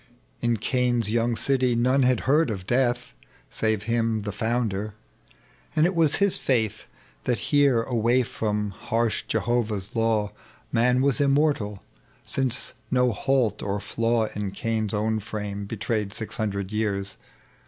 In 0.41 0.57
Cain's 0.57 1.11
young 1.11 1.35
city 1.35 1.75
none 1.75 2.01
had 2.01 2.21
heard 2.21 2.49
of 2.49 2.65
Death 2.65 3.13
Save 3.51 3.83
him, 3.83 4.21
the 4.23 4.31
founder; 4.31 4.95
and 5.75 5.85
it 5.85 5.93
was 5.93 6.15
his 6.15 6.39
faith 6.39 6.87
That 7.25 7.37
here, 7.51 7.83
away 7.83 8.23
froni 8.23 8.71
harsh 8.71 9.23
Jehovah's 9.27 9.95
law, 9.95 10.31
Man 10.71 11.01
was 11.03 11.21
immortal, 11.21 11.83
since 12.25 12.73
no 12.89 13.11
halt 13.11 13.61
or 13.61 13.79
flaw 13.79 14.25
In 14.35 14.49
Cain's 14.49 14.95
own 14.95 15.19
frame 15.19 15.65
betrayed 15.65 16.13
six 16.15 16.37
hundred 16.37 16.71
years. 16.71 17.17